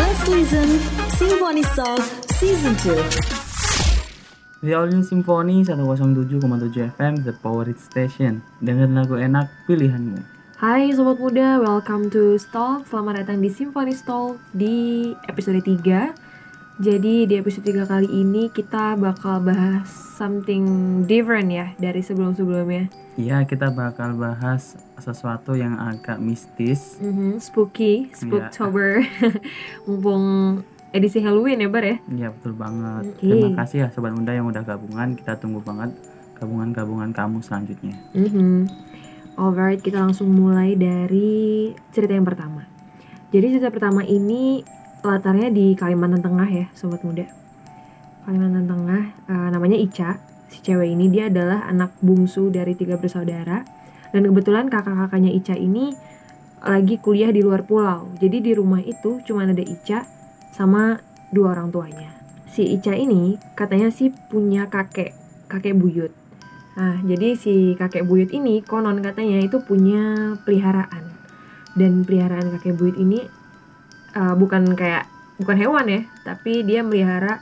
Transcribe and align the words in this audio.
Just 0.00 0.32
listen 0.32 0.80
Symphony 1.12 1.60
Song 1.76 2.00
Season 2.40 2.72
2. 2.88 4.64
The 4.64 4.72
All 4.72 4.88
New 4.88 5.04
Symphony 5.04 5.60
107,7 5.60 6.96
FM 6.96 7.20
The 7.20 7.36
Power 7.36 7.68
It 7.68 7.76
Station. 7.76 8.40
Dengan 8.64 8.96
lagu 8.96 9.20
enak 9.20 9.52
pilihanmu. 9.68 10.24
Hai 10.56 10.96
Sobat 10.96 11.20
Muda, 11.20 11.60
welcome 11.60 12.08
to 12.08 12.40
Stall. 12.40 12.80
Selamat 12.88 13.20
datang 13.20 13.44
di 13.44 13.52
Symphony 13.52 13.92
Stall 13.92 14.40
di 14.56 15.12
episode 15.28 15.60
3 15.60 15.84
Jadi 16.80 17.28
di 17.28 17.36
episode 17.36 17.60
3 17.66 17.84
kali 17.84 18.08
ini 18.08 18.48
kita 18.48 18.96
bakal 18.96 19.44
bahas 19.44 19.84
something 20.16 20.64
different 21.04 21.52
ya 21.52 21.76
dari 21.76 22.00
sebelum-sebelumnya 22.00 22.88
Iya 23.14 23.44
kita 23.44 23.68
bakal 23.68 24.16
bahas 24.16 24.80
sesuatu 24.96 25.52
yang 25.52 25.76
agak 25.76 26.16
mistis 26.16 26.96
Mhm, 26.98 27.36
Spooky, 27.36 28.08
Iya. 28.08 28.16
Spooktober 28.16 29.04
Mumpung 29.84 30.24
edisi 30.90 31.20
Halloween 31.20 31.60
ya 31.60 31.68
Bar 31.68 31.84
ya 31.84 31.96
Iya 32.08 32.28
betul 32.32 32.56
banget 32.56 33.04
Oke. 33.12 33.28
Terima 33.28 33.50
kasih 33.54 33.76
ya 33.78 33.88
Sobat 33.92 34.16
Muda 34.16 34.32
yang 34.32 34.48
udah 34.48 34.64
gabungan 34.64 35.12
Kita 35.14 35.36
tunggu 35.36 35.60
banget 35.60 35.92
gabungan-gabungan 36.34 37.12
kamu 37.12 37.44
selanjutnya 37.44 37.92
Mhm. 38.16 38.88
Alright, 39.36 39.80
kita 39.80 40.00
langsung 40.00 40.28
mulai 40.30 40.76
dari 40.76 41.72
cerita 41.88 42.12
yang 42.12 42.24
pertama. 42.24 42.68
Jadi 43.30 43.56
cerita 43.56 43.72
pertama 43.72 44.02
ini 44.02 44.60
latarnya 45.00 45.48
di 45.48 45.72
Kalimantan 45.72 46.20
Tengah 46.20 46.48
ya, 46.48 46.66
sobat 46.76 47.00
muda. 47.00 47.24
Kalimantan 48.28 48.66
Tengah, 48.68 49.02
eh, 49.28 49.48
namanya 49.52 49.78
Ica. 49.80 50.20
Si 50.50 50.60
cewek 50.60 50.92
ini 50.92 51.08
dia 51.08 51.30
adalah 51.30 51.64
anak 51.70 51.94
bungsu 52.02 52.52
dari 52.52 52.76
tiga 52.76 53.00
bersaudara. 53.00 53.64
Dan 54.10 54.26
kebetulan 54.26 54.66
kakak-kakaknya 54.68 55.30
Ica 55.30 55.54
ini 55.54 55.94
lagi 56.60 57.00
kuliah 57.00 57.32
di 57.32 57.40
luar 57.40 57.64
pulau. 57.64 58.12
Jadi 58.20 58.44
di 58.44 58.52
rumah 58.52 58.82
itu 58.84 59.24
cuma 59.24 59.48
ada 59.48 59.64
Ica 59.64 60.04
sama 60.52 61.00
dua 61.32 61.56
orang 61.56 61.72
tuanya. 61.72 62.10
Si 62.50 62.66
Ica 62.66 62.92
ini 62.92 63.38
katanya 63.54 63.88
sih 63.88 64.10
punya 64.10 64.66
kakek, 64.66 65.14
kakek 65.46 65.78
buyut. 65.78 66.12
Nah, 66.74 66.98
jadi 67.06 67.38
si 67.38 67.78
kakek 67.78 68.04
buyut 68.04 68.34
ini 68.34 68.60
konon 68.60 69.00
katanya 69.00 69.38
itu 69.40 69.62
punya 69.62 70.34
peliharaan. 70.42 71.14
Dan 71.78 72.02
peliharaan 72.02 72.50
kakek 72.58 72.74
buyut 72.74 72.98
ini 72.98 73.39
uh, 74.14 74.34
bukan 74.34 74.74
kayak 74.74 75.06
bukan 75.40 75.56
hewan 75.56 75.86
ya, 75.88 76.00
tapi 76.26 76.62
dia 76.62 76.84
melihara 76.84 77.40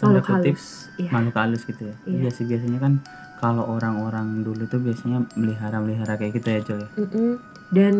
makhluk 0.00 0.26
halus. 0.28 0.90
Iya. 1.00 1.10
Makhluk 1.10 1.36
halus 1.38 1.62
gitu 1.64 1.82
ya 1.90 1.94
Iya. 2.04 2.18
Iya 2.26 2.30
sih 2.30 2.44
biasanya 2.44 2.78
kan 2.82 2.92
kalau 3.40 3.64
orang-orang 3.66 4.46
dulu 4.46 4.64
tuh 4.68 4.80
biasanya 4.80 5.26
melihara-melihara 5.34 6.16
kayak 6.16 6.38
gitu 6.38 6.48
ya 6.48 6.60
Jol 6.62 6.78
ya 6.86 6.88
Mm-mm. 6.96 7.30
Dan 7.74 7.94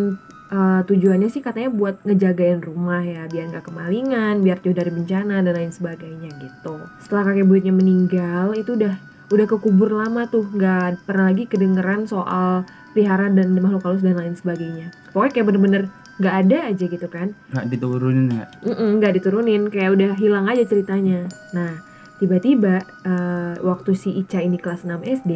uh, 0.54 0.80
tujuannya 0.86 1.28
sih 1.32 1.42
katanya 1.42 1.72
buat 1.72 1.98
ngejagain 2.06 2.62
rumah 2.62 3.02
ya, 3.02 3.26
biar 3.26 3.50
nggak 3.50 3.66
kemalingan, 3.66 4.44
biar 4.44 4.62
jauh 4.62 4.76
dari 4.76 4.92
bencana 4.92 5.42
dan 5.42 5.54
lain 5.56 5.72
sebagainya 5.74 6.30
gitu. 6.38 6.78
Setelah 7.02 7.32
kakek 7.32 7.48
buyutnya 7.48 7.74
meninggal, 7.74 8.54
itu 8.54 8.78
udah 8.78 8.94
udah 9.32 9.46
kekubur 9.48 9.90
lama 9.90 10.28
tuh, 10.30 10.46
nggak 10.46 11.08
pernah 11.08 11.32
lagi 11.32 11.50
kedengeran 11.50 12.06
soal 12.06 12.62
pelihara 12.94 13.26
dan 13.32 13.50
makhluk 13.58 13.82
halus 13.82 14.04
dan 14.04 14.14
lain 14.14 14.38
sebagainya. 14.38 14.94
Pokoknya 15.10 15.32
kayak 15.34 15.46
bener-bener 15.50 15.82
nggak 16.14 16.34
ada 16.46 16.58
aja 16.70 16.84
gitu 16.86 17.08
kan. 17.10 17.34
Nggak 17.50 17.66
diturunin 17.74 18.26
ya? 18.30 18.46
Nggak 18.70 19.12
diturunin 19.18 19.62
kayak 19.70 19.90
udah 19.98 20.10
hilang 20.14 20.46
aja 20.46 20.62
ceritanya. 20.62 21.26
Nah 21.50 21.82
tiba-tiba 22.22 22.86
eh, 23.02 23.54
waktu 23.58 23.90
si 23.98 24.14
Ica 24.14 24.38
ini 24.38 24.58
kelas 24.58 24.86
6 24.86 25.02
SD 25.02 25.32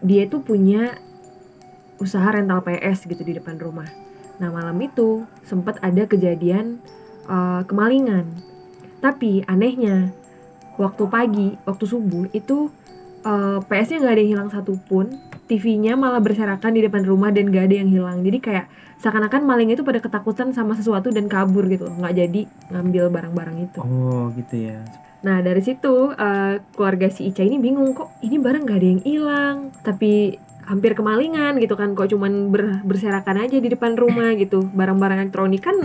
dia 0.00 0.24
tuh 0.26 0.42
punya 0.42 0.96
usaha 2.00 2.24
rental 2.32 2.64
PS 2.64 3.06
gitu 3.06 3.22
di 3.22 3.38
depan 3.38 3.60
rumah. 3.60 3.86
Nah 4.42 4.48
malam 4.50 4.74
itu 4.82 5.28
sempat 5.46 5.78
ada 5.84 6.02
kejadian 6.10 6.82
eh, 7.30 7.62
kemalingan. 7.62 8.26
Tapi 8.98 9.46
anehnya 9.46 10.10
waktu 10.76 11.04
pagi 11.06 11.48
waktu 11.62 11.84
subuh 11.86 12.26
itu 12.34 12.74
eh, 13.22 13.58
PS-nya 13.62 14.02
nggak 14.02 14.14
ada 14.18 14.22
yang 14.26 14.32
hilang 14.34 14.50
satupun 14.50 15.29
TV-nya 15.50 15.98
malah 15.98 16.22
berserakan 16.22 16.78
di 16.78 16.86
depan 16.86 17.02
rumah 17.02 17.34
dan 17.34 17.50
gak 17.50 17.66
ada 17.66 17.76
yang 17.82 17.90
hilang. 17.90 18.22
Jadi 18.22 18.38
kayak 18.38 18.70
seakan-akan 19.00 19.42
maling 19.48 19.72
itu 19.72 19.80
pada 19.80 19.98
ketakutan 19.98 20.52
sama 20.52 20.76
sesuatu 20.76 21.08
dan 21.08 21.24
kabur 21.24 21.64
gitu 21.72 21.88
nggak 21.88 22.14
jadi 22.14 22.40
ngambil 22.68 23.08
barang-barang 23.08 23.56
itu. 23.64 23.80
Oh 23.80 24.28
gitu 24.36 24.70
ya. 24.70 24.84
Nah 25.24 25.40
dari 25.40 25.64
situ 25.64 26.12
eh, 26.12 26.60
keluarga 26.76 27.08
si 27.08 27.32
Ica 27.32 27.40
ini 27.40 27.56
bingung 27.56 27.96
kok 27.96 28.12
ini 28.20 28.36
barang 28.36 28.62
nggak 28.68 28.78
ada 28.78 28.88
yang 28.92 29.02
hilang, 29.02 29.56
tapi 29.80 30.36
hampir 30.68 30.92
kemalingan 30.94 31.58
gitu 31.58 31.74
kan 31.74 31.96
kok 31.96 32.12
cuman 32.12 32.52
ber- 32.52 32.84
berserakan 32.86 33.42
aja 33.42 33.56
di 33.56 33.72
depan 33.72 33.96
rumah 33.96 34.36
gitu. 34.36 34.68
Barang-barang 34.68 35.24
elektronik 35.24 35.64
kan 35.64 35.76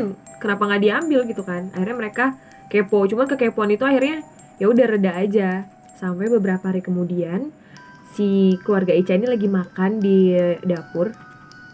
kenapa 0.44 0.68
nggak 0.68 0.82
diambil 0.84 1.20
gitu 1.24 1.42
kan? 1.48 1.72
Akhirnya 1.72 1.96
mereka 1.96 2.26
kepo. 2.68 3.08
Cuman 3.08 3.32
kekepoan 3.32 3.72
itu 3.72 3.88
akhirnya 3.88 4.28
ya 4.60 4.68
udah 4.68 4.86
reda 4.92 5.12
aja. 5.16 5.64
Sampai 5.96 6.28
beberapa 6.28 6.68
hari 6.68 6.84
kemudian 6.84 7.56
si 8.16 8.28
keluarga 8.62 8.92
Ica 8.92 9.14
ini 9.14 9.28
lagi 9.28 9.46
makan 9.46 10.00
di 10.00 10.32
dapur 10.62 11.12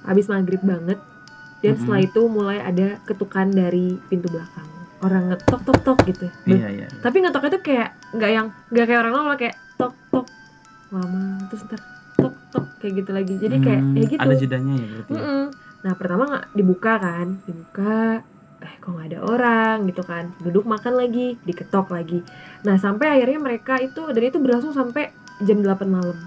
habis 0.01 0.25
maghrib 0.25 0.59
banget 0.61 0.97
dan 1.59 1.71
Mhm. 1.71 1.79
setelah 1.79 2.01
itu 2.01 2.21
mulai 2.27 2.57
ada 2.59 2.97
ketukan 3.03 3.47
dari 3.47 3.93
pintu 4.03 4.27
belakang 4.27 4.65
orang 4.99 5.29
ngetok 5.29 5.61
tok 5.63 5.79
tok 5.83 5.97
gitu 6.05 6.25
Iya 6.43 6.57
iya 6.67 6.69
iya. 6.79 6.87
tapi 6.99 7.21
ngetoknya 7.21 7.49
tuh 7.51 7.63
kayak 7.63 7.89
nggak 8.11 8.31
yang 8.31 8.47
nggak 8.67 8.85
kayak 8.85 8.99
orang 8.99 9.13
lama 9.15 9.33
kayak 9.35 9.55
tok 9.75 9.93
tok 10.09 10.25
mama 10.89 11.21
terus 11.47 11.63
ntar 11.63 11.81
tok 12.15 12.33
tok 12.49 12.65
kayak 12.77 12.93
gitu 12.97 13.11
lagi 13.11 13.33
jadi 13.35 13.55
kayak 13.57 13.81
Hmm, 13.83 13.95
ya 13.95 14.05
gitu 14.07 14.19
Ada 14.19 14.35
jedanya 14.35 14.73
ya 14.75 14.85
berarti 14.87 15.09
ya? 15.09 15.15
Mm-mm. 15.15 15.43
nah 15.81 15.93
pertama 15.95 16.23
nggak 16.27 16.45
dibuka 16.51 16.93
kan 16.97 17.27
dibuka 17.43 17.95
eh 18.59 18.73
kok 18.75 18.89
nggak 18.89 19.07
ada 19.07 19.19
orang 19.23 19.77
gitu 19.85 20.03
kan 20.03 20.29
duduk 20.39 20.65
makan 20.65 20.93
lagi 20.95 21.33
diketok 21.41 21.89
lagi 21.89 22.21
nah 22.61 22.75
sampai 22.75 23.07
akhirnya 23.11 23.39
mereka 23.39 23.77
itu 23.77 24.01
dan 24.03 24.21
itu 24.23 24.37
berlangsung 24.37 24.69
sampai 24.71 25.09
jam 25.43 25.59
8 25.61 25.87
malam 25.89 26.17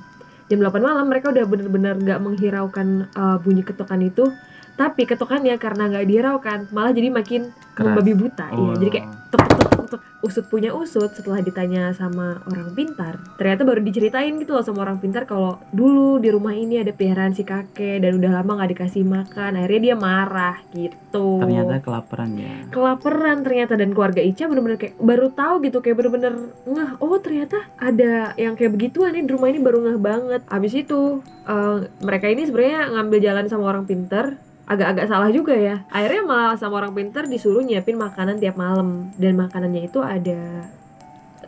jam 0.50 0.58
8 0.60 0.76
malam 0.82 1.04
mereka 1.08 1.32
udah 1.32 1.44
bener-bener 1.48 1.94
nggak 1.97 2.20
menghiraukan 2.20 3.08
uh, 3.16 3.36
bunyi 3.41 3.64
ketokan 3.64 4.04
itu 4.04 4.28
tapi 4.75 5.06
ketokannya 5.06 5.54
karena 5.56 5.86
nggak 5.86 6.04
dihiraukan 6.10 6.58
malah 6.75 6.91
jadi 6.91 7.08
makin 7.14 7.54
Keras. 7.78 7.94
membabi 7.94 8.12
buta 8.19 8.47
Oh. 8.50 8.75
iya 8.75 8.75
jadi 8.82 8.91
kayak 8.91 9.06
tuk 9.30 9.44
tuk. 9.89 10.03
usut 10.25 10.47
punya 10.49 10.72
usut 10.72 11.12
setelah 11.12 11.45
ditanya 11.45 11.93
sama 11.93 12.41
orang 12.49 12.72
pintar 12.72 13.21
ternyata 13.37 13.62
baru 13.62 13.81
diceritain 13.84 14.37
gitu 14.41 14.56
loh 14.56 14.65
sama 14.65 14.84
orang 14.89 14.99
pintar 14.99 15.28
kalau 15.28 15.61
dulu 15.71 16.17
di 16.19 16.33
rumah 16.33 16.56
ini 16.56 16.81
ada 16.81 16.97
peliharaan 16.97 17.37
si 17.37 17.45
kakek 17.45 18.00
dan 18.00 18.17
udah 18.17 18.41
lama 18.41 18.50
nggak 18.61 18.71
dikasih 18.77 19.05
makan 19.05 19.61
akhirnya 19.61 19.81
dia 19.93 19.97
marah 19.97 20.56
gitu 20.73 21.44
Ternyata 21.44 21.84
kelaparan 21.84 22.31
ya 22.37 22.55
kelaparan 22.73 23.39
ternyata 23.44 23.73
dan 23.77 23.91
keluarga 23.93 24.21
Ica 24.25 24.49
bener-bener 24.49 24.78
kayak 24.81 24.94
baru 24.99 25.28
tahu 25.31 25.55
gitu 25.65 25.78
kayak 25.84 25.97
bener-bener 26.00 26.34
ngeh 26.65 26.91
oh 26.99 27.19
ternyata 27.21 27.69
ada 27.77 28.33
yang 28.41 28.56
kayak 28.56 28.73
begituan 28.75 29.15
nih 29.15 29.25
di 29.25 29.33
rumah 29.33 29.49
ini 29.53 29.61
baru 29.61 29.78
ngeh 29.84 29.99
banget 30.00 30.43
abis 30.49 30.73
itu 30.75 31.21
eh, 31.47 31.77
mereka 32.00 32.27
ini 32.33 32.43
sebenarnya 32.49 32.81
ngambil 32.97 33.19
jalan 33.21 33.47
sama 33.47 33.65
orang 33.71 33.84
pinter 33.84 34.37
agak-agak 34.64 35.06
salah 35.08 35.30
juga 35.30 35.54
ya. 35.56 35.84
Akhirnya 35.92 36.22
malah 36.25 36.56
sama 36.56 36.80
orang 36.80 36.97
pinter 36.97 37.28
disuruh 37.28 37.60
nyiapin 37.60 38.00
makanan 38.00 38.41
tiap 38.41 38.56
malam. 38.56 39.12
Dan 39.16 39.36
makanannya 39.36 39.88
itu 39.88 40.00
ada 40.00 40.69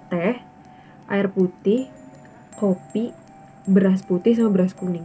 teh 0.07 0.37
air 1.07 1.27
putih 1.33 1.89
kopi 2.57 3.11
beras 3.67 4.05
putih 4.05 4.37
sama 4.37 4.53
beras 4.53 4.77
kuning. 4.77 5.05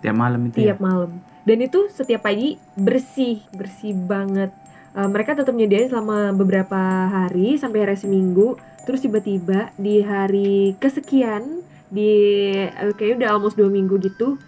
Tiap 0.00 0.16
malam 0.16 0.40
itu 0.48 0.62
ya? 0.62 0.74
Tiap 0.74 0.80
malam. 0.80 1.10
Dan 1.42 1.58
itu 1.62 1.90
setiap 1.90 2.22
pagi 2.26 2.58
bersih 2.78 3.42
bersih 3.54 3.94
banget. 3.94 4.54
Eh, 4.94 5.08
mereka 5.10 5.34
tetap 5.34 5.52
nyediain 5.52 5.90
selama 5.90 6.30
beberapa 6.34 7.10
hari 7.10 7.58
sampai 7.58 7.86
hari 7.86 7.98
seminggu. 7.98 8.58
Terus 8.82 9.02
tiba-tiba 9.02 9.70
di 9.78 10.02
hari 10.02 10.74
kesekian 10.78 11.62
di 11.92 12.10
eh, 12.56 12.94
kayaknya 12.94 13.26
udah 13.26 13.30
almost 13.36 13.58
dua 13.58 13.68
minggu 13.68 13.98
gitu 14.00 14.38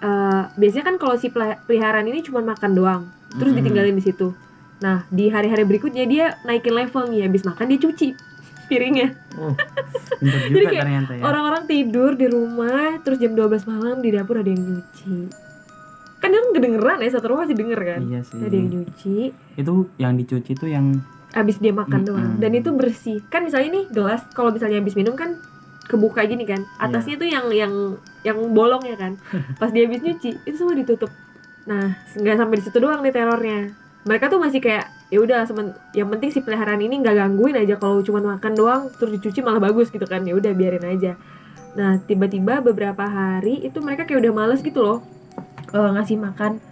eh, 0.00 0.42
biasanya 0.56 0.84
kan 0.84 0.96
kalau 0.96 1.14
si 1.14 1.28
peliharaan 1.30 2.08
ini 2.08 2.20
cuma 2.20 2.40
makan 2.40 2.72
doang 2.72 3.02
terus 3.32 3.52
Mm-mm. 3.52 3.60
ditinggalin 3.62 3.96
di 3.96 4.04
situ 4.04 4.32
nah 4.80 5.04
di 5.12 5.28
hari-hari 5.28 5.68
berikutnya 5.68 6.08
dia 6.08 6.26
naikin 6.42 6.72
level 6.72 7.04
nih 7.08 7.28
habis 7.28 7.44
makan 7.44 7.68
dia 7.68 7.78
cuci 7.78 8.08
piringnya 8.68 9.12
Oh, 9.38 9.54
Jadi 10.20 10.66
kayak 10.66 10.84
ya 11.16 11.22
Orang-orang 11.22 11.64
tidur 11.64 12.18
di 12.18 12.26
rumah, 12.26 12.98
terus 13.00 13.22
jam 13.22 13.32
12 13.32 13.62
malam 13.64 14.02
di 14.02 14.10
dapur 14.10 14.42
ada 14.42 14.50
yang 14.50 14.58
nyuci. 14.58 15.30
Kan 16.18 16.28
dia 16.34 16.40
kan 16.42 16.50
kedengeran 16.52 16.98
ya, 17.00 17.08
satu 17.08 17.32
rumah 17.32 17.46
masih 17.46 17.56
denger 17.56 17.80
kan. 17.80 18.00
Iya 18.04 18.20
sih 18.26 18.36
Ada 18.36 18.52
yang 18.52 18.68
nyuci, 18.68 19.16
Itu 19.56 19.72
yang 19.96 20.12
dicuci 20.18 20.50
itu 20.52 20.66
yang 20.66 21.00
abis 21.30 21.56
dia 21.62 21.72
makan 21.72 22.04
Mm-mm. 22.04 22.10
doang. 22.10 22.32
Dan 22.42 22.52
itu 22.52 22.68
bersih. 22.74 23.22
Kan 23.30 23.46
misalnya 23.46 23.80
nih 23.80 23.84
gelas, 23.88 24.26
kalau 24.34 24.50
misalnya 24.50 24.82
habis 24.82 24.98
minum 24.98 25.14
kan 25.14 25.38
kebuka 25.90 26.22
gini 26.30 26.46
kan. 26.46 26.62
Iya. 26.62 26.86
Atasnya 26.86 27.16
tuh 27.18 27.26
yang 27.26 27.46
yang 27.50 27.72
yang 28.22 28.38
bolong 28.54 28.86
ya 28.86 28.94
kan. 28.94 29.18
Pas 29.60 29.74
dia 29.74 29.90
habis 29.90 29.98
nyuci, 30.00 30.38
itu 30.46 30.56
semua 30.56 30.78
ditutup. 30.78 31.10
Nah, 31.66 31.98
nggak 32.14 32.36
sampai 32.38 32.56
di 32.56 32.64
situ 32.64 32.78
doang 32.78 33.02
nih 33.02 33.10
terornya. 33.10 33.74
Mereka 34.06 34.32
tuh 34.32 34.38
masih 34.40 34.62
kayak 34.62 34.88
ya 35.10 35.18
udah 35.18 35.42
yang 35.92 36.08
penting 36.08 36.30
si 36.30 36.38
peliharaan 36.40 36.78
ini 36.78 37.02
nggak 37.02 37.18
gangguin 37.18 37.58
aja 37.58 37.74
kalau 37.82 37.98
cuma 38.06 38.22
makan 38.22 38.54
doang 38.54 38.82
terus 38.94 39.18
dicuci 39.18 39.42
malah 39.42 39.58
bagus 39.58 39.90
gitu 39.90 40.06
kan 40.06 40.22
ya 40.22 40.38
udah 40.38 40.54
biarin 40.54 40.86
aja 40.86 41.18
nah 41.74 41.98
tiba-tiba 41.98 42.62
beberapa 42.62 43.02
hari 43.02 43.66
itu 43.66 43.82
mereka 43.82 44.06
kayak 44.06 44.22
udah 44.22 44.32
males 44.32 44.62
gitu 44.62 44.78
loh 44.78 44.98
eh, 45.74 45.90
ngasih 45.98 46.14
makan 46.14 46.62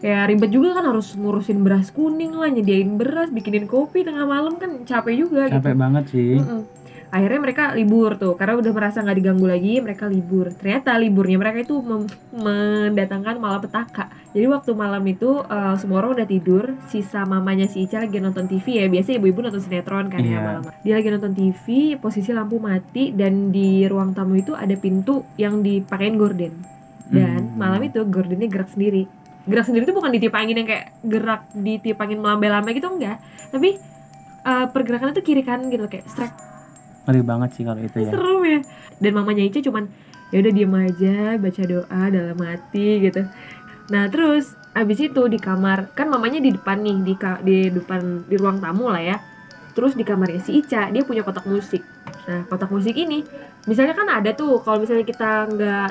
kayak 0.00 0.34
ribet 0.34 0.50
juga 0.50 0.80
kan 0.80 0.88
harus 0.88 1.14
ngurusin 1.14 1.62
beras 1.62 1.92
kuning 1.92 2.32
lah 2.34 2.48
nyediain 2.48 2.96
beras 2.96 3.28
bikinin 3.28 3.68
kopi 3.68 4.02
tengah 4.02 4.24
malam 4.24 4.56
kan 4.56 4.82
capek 4.88 5.28
juga 5.28 5.52
gitu 5.52 5.60
capek 5.60 5.76
banget 5.76 6.04
sih 6.10 6.40
Mm-mm. 6.40 6.60
Akhirnya 7.12 7.44
mereka 7.44 7.64
libur 7.76 8.16
tuh 8.16 8.32
karena 8.34 8.56
udah 8.56 8.72
merasa 8.72 9.04
nggak 9.04 9.18
diganggu 9.20 9.44
lagi 9.44 9.78
mereka 9.78 10.08
libur. 10.08 10.48
Ternyata 10.56 10.96
liburnya 10.96 11.36
mereka 11.36 11.60
itu 11.60 11.76
mendatangkan 12.32 13.36
malapetaka. 13.36 14.08
Jadi 14.32 14.48
waktu 14.48 14.72
malam 14.72 15.04
itu 15.04 15.44
eh, 15.44 15.76
semua 15.76 16.00
orang 16.00 16.16
udah 16.16 16.24
tidur 16.24 16.72
sisa 16.88 17.28
mamanya 17.28 17.68
si 17.68 17.84
Ica 17.84 18.00
lagi 18.00 18.16
nonton 18.16 18.48
TV 18.48 18.80
ya. 18.80 18.88
Biasa 18.88 19.20
ibu-ibu 19.20 19.44
nonton 19.44 19.60
sinetron 19.60 20.08
kan 20.08 20.18
ya 20.18 20.32
Iya. 20.32 20.40
malam 20.40 20.62
dia 20.80 20.94
lagi 20.96 21.08
nonton 21.12 21.32
TV 21.32 21.64
posisi 22.00 22.32
lampu 22.32 22.56
mati 22.56 23.12
dan 23.12 23.52
di 23.52 23.84
ruang 23.84 24.16
tamu 24.16 24.34
itu 24.34 24.56
ada 24.56 24.72
pintu 24.74 25.28
yang 25.36 25.60
dipakein 25.60 26.16
gorden. 26.16 26.64
Dan 27.12 27.52
Hmm. 27.52 27.60
malam 27.60 27.84
itu 27.84 28.00
gordennya 28.08 28.48
gerak 28.48 28.72
sendiri. 28.72 29.04
Gerak 29.44 29.68
sendiri 29.68 29.84
itu 29.84 29.92
bukan 29.92 30.08
ditiup 30.08 30.32
angin 30.32 30.56
yang 30.56 30.68
kayak 30.70 30.96
gerak 31.04 31.44
ditiup 31.52 32.00
angin 32.00 32.24
melambai-lambai 32.24 32.72
gitu 32.72 32.88
enggak. 32.88 33.20
Tapi 33.52 33.76
eh, 34.42 34.66
pergerakannya 34.66 35.12
tuh 35.12 35.22
kiri 35.22 35.44
kanan 35.44 35.68
gitu 35.68 35.84
kayak 35.86 36.08
strek 36.08 36.32
ngeri 37.06 37.22
banget 37.22 37.50
sih 37.54 37.62
kalau 37.66 37.80
itu 37.80 37.98
ya. 37.98 38.10
Serem 38.10 38.40
ya. 38.44 38.60
Dan 39.02 39.12
mamanya 39.14 39.42
Ica 39.42 39.58
cuman 39.58 39.84
ya 40.30 40.40
udah 40.40 40.52
diem 40.52 40.74
aja 40.74 41.16
baca 41.36 41.62
doa 41.66 42.02
dalam 42.08 42.38
hati 42.40 42.88
gitu. 43.02 43.22
Nah 43.90 44.08
terus 44.08 44.54
abis 44.72 44.98
itu 45.04 45.22
di 45.28 45.36
kamar 45.36 45.92
kan 45.92 46.08
mamanya 46.08 46.40
di 46.40 46.54
depan 46.54 46.80
nih 46.80 46.96
di 47.04 47.14
ka- 47.18 47.42
di 47.44 47.68
depan 47.68 48.24
di 48.24 48.36
ruang 48.40 48.62
tamu 48.62 48.88
lah 48.88 49.02
ya. 49.02 49.16
Terus 49.72 49.96
di 49.96 50.04
kamarnya 50.04 50.40
si 50.40 50.60
Ica 50.60 50.88
dia 50.88 51.02
punya 51.02 51.20
kotak 51.20 51.44
musik. 51.44 51.82
Nah 52.28 52.46
kotak 52.46 52.68
musik 52.68 52.92
ini 52.92 53.24
misalnya 53.66 53.94
kan 53.94 54.08
ada 54.08 54.30
tuh 54.32 54.60
kalau 54.60 54.80
misalnya 54.80 55.04
kita 55.04 55.48
nggak 55.48 55.90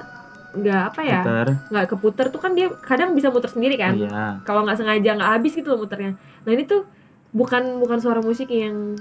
nggak 0.52 0.82
apa 0.92 1.02
ya 1.08 1.22
Puter. 1.24 1.48
nggak 1.72 1.86
keputer 1.88 2.26
tuh 2.28 2.42
kan 2.44 2.52
dia 2.52 2.68
kadang 2.84 3.16
bisa 3.16 3.32
muter 3.32 3.48
sendiri 3.48 3.76
kan. 3.80 3.96
Iya. 3.96 4.44
Kalau 4.44 4.64
nggak 4.64 4.78
sengaja 4.80 5.16
nggak 5.16 5.32
habis 5.40 5.52
gitu 5.56 5.76
loh 5.76 5.86
muternya. 5.86 6.16
Nah 6.18 6.52
ini 6.52 6.64
tuh 6.66 6.84
bukan 7.32 7.80
bukan 7.80 7.98
suara 8.04 8.20
musik 8.20 8.52
yang 8.52 9.00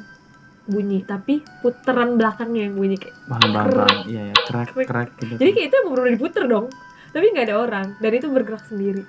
bunyi 0.71 1.03
tapi 1.03 1.43
puteran 1.61 2.15
belakangnya 2.15 2.71
yang 2.71 2.75
bunyi 2.79 2.97
kayak 2.97 3.15
paham 3.27 3.51
paham 3.51 3.71
paham 3.75 3.99
iya 4.07 4.23
ya 4.31 4.35
Crack. 4.47 4.69
crack 4.87 5.11
gitu. 5.21 5.35
Jadi 5.37 5.51
kayak 5.53 5.67
itu 5.69 5.77
emang 5.83 5.93
bener 5.99 6.09
diputer 6.15 6.45
dong 6.47 6.67
tapi 7.11 7.25
nggak 7.35 7.47
ada 7.51 7.57
orang 7.59 7.87
dan 7.99 8.11
itu 8.15 8.27
bergerak 8.31 8.65
sendiri. 8.65 9.03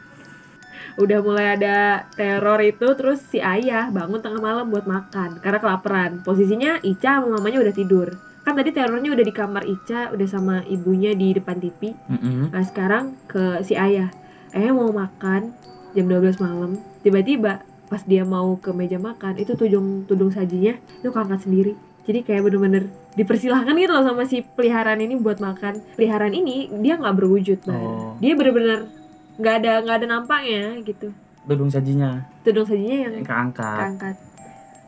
Udah 1.00 1.24
mulai 1.24 1.56
ada 1.56 2.04
teror 2.18 2.60
itu 2.60 2.88
terus 3.00 3.24
si 3.24 3.40
ayah 3.40 3.88
bangun 3.88 4.19
tengah 4.19 4.42
malam 4.44 4.68
buat 4.68 4.84
makan 4.84 5.40
karena 5.40 5.60
kelaparan. 5.62 6.19
Posisinya 6.25 6.84
Ica 6.84 7.22
sama 7.22 7.40
mamanya 7.40 7.64
udah 7.64 7.72
tidur. 7.72 8.12
Kan 8.42 8.57
tadi 8.57 8.74
terornya 8.74 9.14
udah 9.14 9.22
di 9.24 9.31
kamar 9.31 9.64
Ica 9.64 10.10
udah 10.12 10.28
sama 10.28 10.66
ibunya 10.66 11.14
di 11.14 11.31
depan 11.31 11.62
TV 11.62 11.94
Mm-mm. 12.10 12.50
Nah 12.52 12.64
sekarang 12.66 13.16
ke 13.30 13.62
si 13.64 13.78
ayah. 13.78 14.10
Ayah 14.52 14.75
mau 14.75 14.92
makan? 14.92 15.56
Jam 15.96 16.06
12 16.10 16.44
malam. 16.44 16.75
Tiba-tiba 17.06 17.64
pas 17.92 18.00
dia 18.08 18.24
mau 18.24 18.56
ke 18.56 18.72
meja 18.72 18.96
makan 18.96 19.36
Itu 19.36 19.60
tudung, 19.60 20.08
tudung 20.08 20.32
sajinya 20.32 20.80
itu 20.80 21.12
keangkat 21.12 21.44
sendiri. 21.44 21.76
Jadi 22.08 22.24
kayak 22.24 22.48
bener-bener 22.48 22.88
dipersilahkan 23.20 23.76
gitu 23.76 23.92
loh 23.92 24.08
sama 24.08 24.24
si 24.24 24.40
peliharaan 24.42 25.04
ini 25.04 25.20
buat 25.20 25.44
makan. 25.44 25.84
Peliharaan 26.00 26.32
ini 26.32 26.72
dia 26.80 26.96
nggak 26.96 27.16
berwujud 27.20 27.60
Bar. 27.68 27.76
Oh. 27.76 28.16
Dia 28.24 28.34
bener-bener 28.40 28.88
nggak 29.36 29.56
ada 29.60 29.72
nggak 29.84 29.98
ada 30.00 30.08
nampaknya 30.08 30.80
gitu. 30.88 31.12
Dudung 31.44 31.68
sajinya? 31.68 32.24
Tudung 32.48 32.64
sajinya 32.64 32.98
yang 33.12 33.14
keangkat. 33.28 33.78
keangkat. 33.84 34.16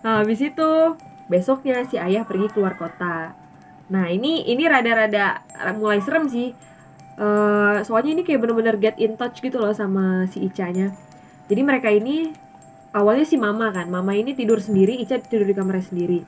Nah 0.08 0.24
habis 0.24 0.40
itu 0.40 0.70
besoknya 1.28 1.84
si 1.84 2.00
ayah 2.00 2.24
pergi 2.24 2.48
keluar 2.56 2.80
kota. 2.80 3.36
Nah 3.92 4.08
ini 4.08 4.48
ini 4.48 4.64
rada-rada 4.64 5.44
mulai 5.76 6.00
serem 6.00 6.32
sih. 6.32 6.56
Eh, 7.14 7.78
soalnya 7.86 8.18
ini 8.18 8.22
kayak 8.26 8.42
bener-bener 8.42 8.76
get 8.82 8.98
in 8.98 9.14
touch 9.20 9.38
gitu 9.38 9.62
loh 9.62 9.70
sama 9.76 10.26
si 10.32 10.42
Ica-nya. 10.50 10.96
Jadi 11.46 11.62
mereka 11.62 11.94
ini 11.94 12.34
awalnya 12.94 13.26
si 13.26 13.36
Mama 13.36 13.74
kan, 13.74 13.90
Mama 13.90 14.14
ini 14.14 14.38
tidur 14.38 14.62
sendiri, 14.62 14.96
Ica 15.02 15.20
tidur 15.20 15.50
di 15.50 15.58
kamarnya 15.58 15.90
sendiri. 15.90 16.22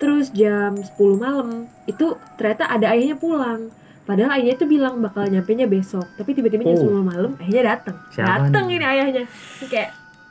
Terus 0.00 0.32
jam 0.32 0.76
10 0.80 0.96
malam 1.20 1.68
itu 1.84 2.16
ternyata 2.40 2.68
ada 2.68 2.92
ayahnya 2.92 3.16
pulang. 3.20 3.68
Padahal 4.08 4.40
ayahnya 4.40 4.56
tuh 4.56 4.68
bilang 4.68 4.96
bakal 5.00 5.28
nyampe 5.28 5.52
nya 5.52 5.68
besok, 5.68 6.08
tapi 6.16 6.32
tiba-tiba 6.32 6.64
jam 6.64 6.76
Oh. 6.76 7.02
10 7.02 7.04
malam 7.04 7.32
ayahnya 7.40 7.62
datang. 7.76 7.96
Datang 8.16 8.64
ini 8.72 8.84
ayahnya. 8.84 9.24
Kayak 9.68 9.90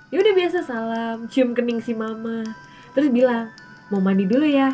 ya 0.09 0.17
udah 0.17 0.33
biasa 0.33 0.57
salam, 0.65 1.17
cium 1.29 1.53
kening 1.53 1.81
si 1.81 1.93
Mama. 1.93 2.41
Terus 2.97 3.13
bilang, 3.13 3.53
"Mau 3.93 4.01
mandi 4.01 4.25
dulu 4.25 4.45
ya." 4.45 4.73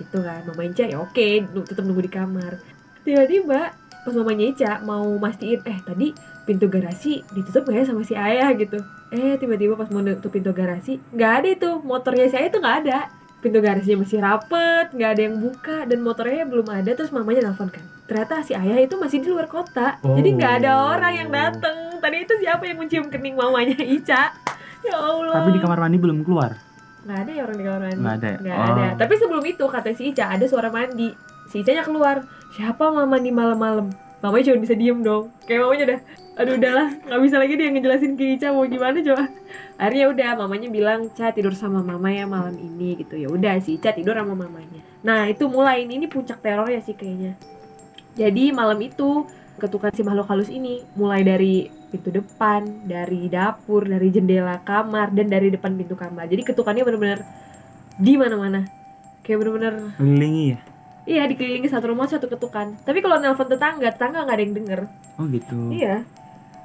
Gitu 0.00 0.16
kan. 0.24 0.40
Mama 0.48 0.62
Ica 0.64 0.88
ya 0.88 0.96
oke, 1.04 1.28
tetap 1.68 1.84
nunggu 1.84 2.08
di 2.08 2.12
kamar. 2.12 2.56
Tiba-tiba 3.04 3.76
pas 3.76 4.14
mamanya 4.16 4.44
Ica 4.48 4.72
mau 4.80 5.04
mastiin 5.20 5.60
eh 5.68 5.78
tadi 5.84 6.16
pintu 6.50 6.66
garasi 6.66 7.22
ditutup 7.30 7.62
gak 7.64 7.76
ya 7.76 7.84
sama 7.84 8.02
si 8.02 8.18
ayah 8.18 8.50
gitu? 8.52 8.82
Eh 9.08 9.38
tiba-tiba 9.38 9.74
pas 9.74 9.86
mau 9.86 10.02
nutup 10.02 10.26
pintu 10.28 10.50
garasi 10.50 10.98
nggak 11.10 11.32
ada 11.32 11.48
itu. 11.48 11.70
Motornya 11.80 12.26
si 12.26 12.34
ayah 12.34 12.50
tuh 12.50 12.58
nggak 12.58 12.76
ada. 12.82 12.98
Pintu 13.38 13.58
garasinya 13.58 14.02
masih 14.02 14.18
rapet 14.18 14.86
nggak 14.90 15.10
ada 15.10 15.22
yang 15.22 15.36
buka 15.38 15.86
dan 15.86 15.98
motornya 16.00 16.42
belum 16.44 16.66
ada 16.68 16.90
terus 16.90 17.08
mamanya 17.08 17.46
nelfon 17.46 17.70
kan. 17.70 17.80
Ternyata 18.04 18.42
si 18.42 18.52
ayah 18.52 18.82
itu 18.82 18.98
masih 18.98 19.22
di 19.22 19.30
luar 19.30 19.46
kota. 19.46 20.02
Jadi 20.02 20.28
nggak 20.34 20.52
ada 20.60 20.70
Oh. 20.74 20.90
orang 20.92 21.12
yang 21.14 21.30
dateng. 21.30 21.76
Tadi 21.96 22.16
itu 22.18 22.34
siapa 22.36 22.66
yang 22.66 22.76
mencium 22.76 23.06
kening 23.06 23.32
mamanya? 23.34 23.78
Ica. 23.96 24.34
Ya 24.80 24.96
Allah. 24.96 25.38
Tapi 25.38 25.54
di 25.54 25.60
kamar 25.60 25.78
mandi 25.78 25.96
belum 25.96 26.20
keluar? 26.20 26.58
Nggak 27.00 27.18
ada 27.18 27.30
ya 27.30 27.42
orang 27.42 27.56
di 27.56 27.64
kamar 27.64 27.80
mandi. 27.80 27.96
Nggak 27.96 28.14
ada 28.16 28.26
ya? 28.26 28.38
Nggak 28.42 28.56
Oh. 28.58 28.66
ada 28.66 28.86
tapi 28.98 29.14
sebelum 29.14 29.44
itu 29.46 29.64
kata 29.64 29.90
si 29.94 30.02
Ica 30.10 30.24
ada 30.26 30.44
suara 30.44 30.68
mandi. 30.68 31.08
Si 31.46 31.62
Ica 31.62 31.70
nya 31.72 31.86
keluar. 31.86 32.26
Siapa 32.50 32.90
mama 32.90 33.06
mandi 33.08 33.30
malam-malam 33.30 34.09
mamanya 34.20 34.52
cuma 34.52 34.58
bisa 34.60 34.74
diem 34.76 34.98
dong. 35.00 35.32
Kayak 35.48 35.60
mamanya 35.64 35.84
udah 35.88 36.00
aduh 36.40 36.54
udahlah 36.56 36.88
nggak 37.04 37.20
bisa 37.20 37.36
lagi 37.36 37.52
dia 37.58 37.68
ngejelasin 37.68 38.12
ke 38.16 38.24
Ica 38.36 38.48
mau 38.52 38.64
gimana 38.64 39.00
coba. 39.00 39.24
Akhirnya 39.80 40.06
udah 40.12 40.30
mamanya 40.40 40.68
bilang 40.68 41.00
Ca 41.12 41.32
tidur 41.32 41.52
sama 41.56 41.80
mama 41.80 42.08
ya 42.12 42.24
malam 42.28 42.56
ini 42.56 43.00
gitu. 43.00 43.16
Ya 43.16 43.28
udah 43.28 43.60
si 43.60 43.80
Ica 43.80 43.92
tidur 43.92 44.16
sama 44.16 44.36
mamanya. 44.36 44.80
Nah 45.04 45.28
itu 45.28 45.48
mulai. 45.48 45.84
Ini 45.84 45.96
ini 46.00 46.06
puncak 46.08 46.44
terornya 46.44 46.80
sih 46.84 46.96
kayaknya. 46.96 47.36
Jadi 48.16 48.52
malam 48.52 48.76
itu 48.84 49.24
ketukan 49.60 49.92
si 49.92 50.00
makhluk 50.00 50.28
halus 50.28 50.48
ini 50.48 50.80
mulai 50.96 51.20
dari 51.20 51.68
pintu 51.92 52.08
depan, 52.08 52.86
dari 52.88 53.28
dapur, 53.28 53.84
dari 53.84 54.08
jendela 54.08 54.60
kamar 54.64 55.12
dan 55.12 55.28
dari 55.28 55.52
depan 55.52 55.76
pintu 55.76 55.96
kamar. 55.96 56.28
Jadi 56.28 56.44
ketukannya 56.44 56.84
bener-bener 56.84 57.20
di 57.96 58.16
mana-mana. 58.16 58.64
Kayak 59.20 59.44
kelilingi 60.00 60.56
ya 60.56 60.69
iya 61.10 61.26
dikelilingi 61.26 61.66
satu 61.66 61.90
rumah 61.90 62.06
satu 62.06 62.30
ketukan. 62.30 62.78
Tapi 62.86 63.02
kalau 63.02 63.18
nelpon 63.18 63.50
tetangga, 63.50 63.90
tetangga 63.90 64.22
nggak 64.22 64.36
ada 64.38 64.44
yang 64.46 64.54
denger. 64.54 64.80
oh 65.18 65.26
gitu 65.26 65.54
Iya. 65.74 66.06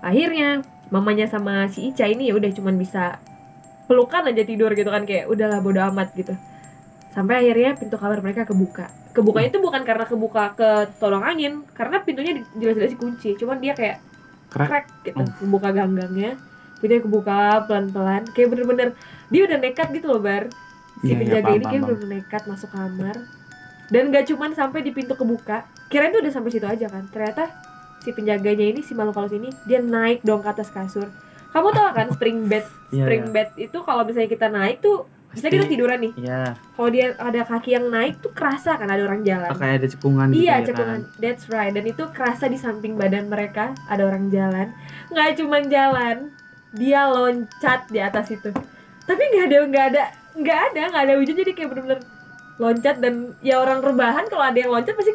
Akhirnya 0.05 0.61
mamanya 0.93 1.25
sama 1.25 1.65
si 1.65 1.89
Ica 1.89 2.05
ini 2.05 2.29
ya 2.29 2.37
udah 2.37 2.53
cuman 2.53 2.77
bisa 2.77 3.17
pelukan 3.89 4.29
aja 4.29 4.45
tidur 4.45 4.69
gitu 4.73 4.89
kan 4.89 5.01
kayak 5.03 5.25
udahlah 5.25 5.59
bodo 5.59 5.81
amat 5.89 6.13
gitu. 6.13 6.37
Sampai 7.09 7.41
akhirnya 7.41 7.73
pintu 7.73 7.97
kamar 7.97 8.21
mereka 8.21 8.45
kebuka. 8.45 8.85
Kebukanya 9.15 9.47
itu 9.49 9.59
bukan 9.63 9.81
karena 9.81 10.03
kebuka 10.03 10.51
ke 10.53 10.69
tolong 10.99 11.23
angin, 11.23 11.63
karena 11.71 12.03
pintunya 12.03 12.43
jelas-jelas 12.53 12.91
dikunci. 12.91 13.39
Cuman 13.39 13.63
dia 13.63 13.71
kayak 13.71 14.03
Crack. 14.51 14.69
crack 14.69 14.85
gitu, 15.07 15.17
Oh. 15.23 15.27
membuka 15.47 15.71
ganggangnya. 15.71 16.35
Pintunya 16.83 17.01
kebuka 17.01 17.63
pelan-pelan, 17.65 18.27
kayak 18.35 18.47
bener-bener 18.51 18.89
dia 19.31 19.41
udah 19.47 19.57
nekat 19.57 19.87
gitu 19.95 20.11
loh 20.11 20.19
bar. 20.19 20.51
Si 20.99 21.07
iya, 21.07 21.15
penjaga 21.15 21.47
paham, 21.47 21.55
ini 21.55 21.63
kayak 21.65 21.81
paham, 21.81 21.91
bener 21.95 22.07
nekat 22.11 22.43
masuk 22.45 22.69
kamar. 22.75 23.15
Dan 23.87 24.09
gak 24.09 24.25
cuman 24.25 24.51
sampai 24.51 24.81
di 24.81 24.89
pintu 24.89 25.13
kebuka, 25.13 25.61
kirain 25.87 26.09
tuh 26.09 26.19
udah 26.19 26.33
sampai 26.33 26.49
situ 26.49 26.65
aja 26.65 26.85
kan. 26.85 27.05
Ternyata 27.07 27.49
si 27.99 28.09
penjaganya 28.09 28.65
ini 28.65 28.81
si 28.81 28.93
makhluk 28.93 29.17
halus 29.17 29.33
ini 29.33 29.49
dia 29.63 29.79
naik 29.79 30.21
dong 30.21 30.41
ke 30.41 30.49
atas 30.49 30.69
kasur. 30.69 31.09
Kamu 31.49 31.69
tau 31.71 31.89
kan 31.91 32.09
spring 32.11 32.45
bed? 32.45 32.65
Iya, 32.91 33.03
Spring 33.03 33.23
iya. 33.25 33.33
bed 33.33 33.49
itu 33.59 33.77
kalau 33.81 34.01
misalnya 34.03 34.29
kita 34.29 34.47
naik 34.47 34.79
tuh 34.79 35.03
Misalnya 35.35 35.53
kita 35.59 35.67
tiduran 35.67 35.99
nih, 35.99 36.13
Iya, 36.15 36.55
kalau 36.71 36.89
dia 36.89 37.11
ada 37.11 37.41
kaki 37.43 37.75
yang 37.75 37.91
naik 37.91 38.23
tuh 38.23 38.31
kerasa 38.31 38.79
kan 38.79 38.87
ada 38.87 39.03
orang 39.03 39.19
jalan. 39.19 39.51
oh, 39.51 39.59
kayak 39.59 39.83
ada 39.83 39.87
cekungan 39.91 40.31
gitu 40.31 40.47
Iya, 40.47 40.53
ya 40.55 40.65
cekungan. 40.71 40.99
kan. 41.03 41.19
That's 41.19 41.45
right. 41.51 41.73
Dan 41.75 41.83
itu 41.83 42.03
kerasa 42.07 42.47
di 42.47 42.55
samping 42.55 42.95
badan 42.95 43.27
mereka 43.27 43.75
ada 43.91 44.07
orang 44.07 44.31
jalan. 44.31 44.71
Nggak 45.11 45.35
cuma 45.35 45.59
jalan, 45.59 46.31
dia 46.71 47.11
loncat 47.11 47.83
di 47.91 47.99
atas 47.99 48.31
itu. 48.31 48.47
Tapi 49.03 49.21
nggak 49.27 49.45
ada, 49.45 49.57
nggak 49.67 49.85
ada, 49.91 50.03
nggak 50.39 50.59
ada, 50.71 50.81
nggak 50.87 51.03
ada 51.03 51.13
wujud. 51.19 51.35
Jadi 51.35 51.51
kayak 51.51 51.67
bener-bener 51.67 51.99
loncat 52.55 53.03
dan 53.03 53.35
ya 53.43 53.59
orang 53.59 53.83
rebahan 53.83 54.25
kalau 54.31 54.47
ada 54.47 54.57
yang 54.57 54.71
loncat 54.71 54.95
pasti, 54.95 55.13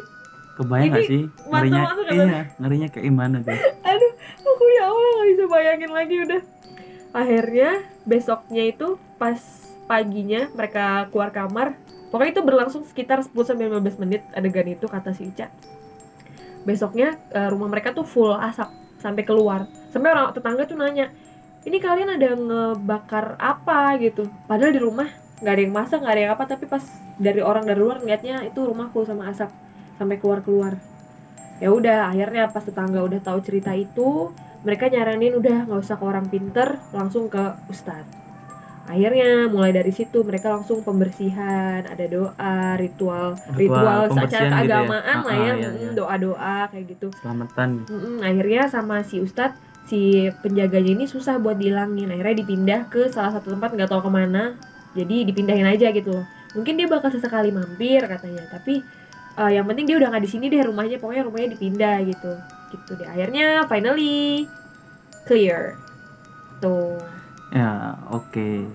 Kebayang 0.61 0.91
gak 0.93 1.07
sih? 1.07 1.23
Ngerinya, 1.47 1.81
iya, 2.11 2.41
ngerinya 2.59 2.87
kayak 2.91 3.05
gimana 3.07 3.35
tuh? 3.41 3.55
aduh, 3.89 4.13
aku 4.45 4.63
ya 4.75 4.83
Allah 4.91 5.09
nggak 5.09 5.27
bisa 5.31 5.43
bayangin 5.47 5.91
lagi 5.91 6.15
udah. 6.21 6.41
Akhirnya 7.11 7.69
besoknya 8.03 8.63
itu 8.67 8.87
pas 9.15 9.39
paginya 9.87 10.51
mereka 10.53 11.07
keluar 11.09 11.31
kamar. 11.31 11.79
Pokoknya 12.11 12.31
itu 12.35 12.43
berlangsung 12.43 12.83
sekitar 12.83 13.23
10 13.23 13.31
sampai 13.47 13.71
15 13.71 14.03
menit 14.03 14.21
adegan 14.35 14.67
itu 14.67 14.85
kata 14.85 15.15
si 15.15 15.31
Ica. 15.31 15.47
Besoknya 16.67 17.15
eh, 17.31 17.47
rumah 17.47 17.71
mereka 17.71 17.95
tuh 17.95 18.03
full 18.03 18.35
asap 18.35 18.67
sampai 18.99 19.23
keluar. 19.23 19.65
Sampai 19.89 20.11
orang 20.11 20.35
tetangga 20.35 20.67
tuh 20.67 20.75
nanya, 20.75 21.09
"Ini 21.63 21.79
kalian 21.79 22.19
ada 22.19 22.35
ngebakar 22.35 23.39
apa 23.39 23.95
gitu?" 24.03 24.27
Padahal 24.45 24.75
di 24.75 24.81
rumah 24.83 25.07
nggak 25.41 25.53
ada 25.57 25.61
yang 25.61 25.73
masak, 25.73 25.97
nggak 26.05 26.13
ada 26.13 26.21
yang 26.21 26.33
apa, 26.37 26.43
tapi 26.45 26.65
pas 26.69 26.83
dari 27.17 27.41
orang 27.41 27.65
dari 27.65 27.79
luar 27.81 27.97
ngeliatnya 27.99 28.45
itu 28.45 28.61
rumah 28.61 28.87
full 28.93 29.03
sama 29.03 29.27
asap 29.33 29.49
sampai 29.97 30.17
keluar-keluar. 30.21 30.77
Ya 31.61 31.69
udah, 31.69 32.09
akhirnya 32.09 32.49
pas 32.49 32.65
tetangga 32.65 33.01
udah 33.05 33.21
tahu 33.21 33.37
cerita 33.45 33.73
itu, 33.73 34.33
mereka 34.61 34.89
nyaranin 34.89 35.37
udah 35.37 35.65
nggak 35.69 35.81
usah 35.81 35.97
ke 35.97 36.05
orang 36.05 36.25
pinter 36.29 36.77
langsung 36.93 37.29
ke 37.29 37.57
ustadz 37.69 38.21
akhirnya 38.81 39.45
mulai 39.47 39.71
dari 39.71 39.93
situ 39.93 40.25
mereka 40.25 40.49
langsung 40.51 40.81
pembersihan 40.81 41.85
ada 41.85 42.05
doa 42.11 42.75
ritual 42.75 43.37
ritual, 43.53 44.09
pembersihan 44.09 44.25
secara 44.27 44.43
gitu 44.43 44.51
ya? 44.51 44.65
keagamaan 44.67 45.17
lah 45.21 45.35
ya 45.37 45.41
Ah, 45.41 45.53
ah, 45.53 45.55
iya, 45.55 45.69
iya. 45.69 45.91
doa 45.93 46.15
doa 46.17 46.57
kayak 46.67 46.85
gitu 46.97 47.07
selamatan 47.21 47.69
Mm-mm, 47.87 48.15
akhirnya 48.25 48.61
sama 48.67 49.05
si 49.05 49.21
ustadz 49.21 49.55
si 49.85 50.27
penjaganya 50.41 50.91
ini 50.97 51.05
susah 51.05 51.37
buat 51.37 51.61
dihilangin 51.61 52.09
akhirnya 52.09 52.35
dipindah 52.41 52.81
ke 52.89 53.07
salah 53.13 53.31
satu 53.31 53.53
tempat 53.53 53.69
nggak 53.77 53.89
tahu 53.89 54.01
ke 54.01 54.11
mana 54.11 54.57
jadi 54.97 55.15
dipindahin 55.27 55.67
aja 55.67 55.91
gitu. 55.95 56.23
Mungkin 56.51 56.75
dia 56.75 56.87
bakal 56.91 57.11
sesekali 57.11 57.51
mampir 57.51 58.03
katanya 58.03 58.43
tapi 58.51 58.83
eh, 59.39 59.51
yang 59.55 59.63
penting 59.67 59.87
dia 59.87 59.97
udah 59.97 60.11
nggak 60.11 60.23
di 60.23 60.31
sini 60.31 60.45
deh 60.51 60.63
rumahnya 60.67 60.99
pokoknya 60.99 61.23
rumahnya 61.27 61.49
dipindah 61.55 61.97
gitu. 62.03 62.31
Gitu 62.71 62.91
deh. 62.99 63.07
Akhirnya 63.07 63.65
finally 63.67 64.47
clear. 65.23 65.79
Tuh. 66.59 66.99
Ya 67.51 67.99
oke. 68.11 68.67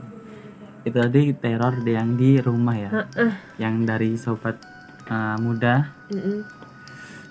Itu 0.87 0.96
tadi 1.02 1.35
teror 1.35 1.82
yang 1.82 2.14
di 2.14 2.38
rumah 2.38 2.76
ya? 2.78 2.90
Heeh. 2.92 3.30
yang 3.58 3.82
dari 3.82 4.14
sobat 4.14 4.56
uh, 5.11 5.37
muda. 5.40 5.90
Mm-mm. 6.06 6.46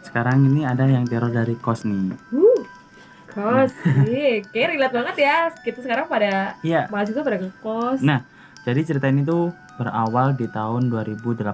sekarang 0.03 0.47
ini 0.47 0.67
ada 0.67 0.87
yang 0.87 1.07
teror 1.07 1.27
dari 1.27 1.55
kos 1.59 1.83
nih. 1.83 2.15
Wuh, 2.31 2.63
kos. 3.31 3.71
Ih, 4.07 4.43
kayak 4.47 4.75
relate 4.75 4.95
banget 4.95 5.15
ya. 5.27 5.37
Kita 5.51 5.79
sekarang 5.83 6.07
pada 6.07 6.55
iya. 6.63 6.87
mahasiswa 6.87 7.19
pada 7.19 7.39
ke 7.39 7.51
kos 7.59 7.99
Nah, 7.99 8.23
jadi 8.65 8.81
cerita 8.81 9.05
ini 9.05 9.21
tuh 9.21 9.53
berawal 9.77 10.33
di 10.33 10.49
tahun 10.49 10.89
2018 10.89 11.45